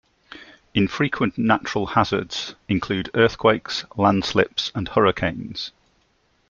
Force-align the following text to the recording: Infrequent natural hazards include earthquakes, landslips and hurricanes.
Infrequent 0.73 1.37
natural 1.37 1.85
hazards 1.85 2.55
include 2.67 3.11
earthquakes, 3.13 3.85
landslips 3.95 4.71
and 4.73 4.87
hurricanes. 4.87 5.69